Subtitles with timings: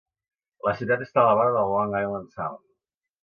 [0.67, 2.65] La ciutat està a la vora de Long Island Sound.